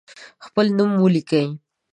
[0.45, 1.45] خپل نوم ولیکئ.